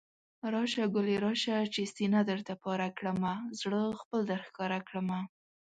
راشه 0.53 0.85
ګلي 0.95 1.17
راشه، 1.25 1.57
چې 1.73 1.81
سينه 1.95 2.21
درته 2.29 2.53
پاره 2.63 2.89
کړمه، 2.97 3.33
زړه 3.59 3.81
خپل 4.01 4.19
درښکاره 4.31 4.79
کړمه 4.87 5.19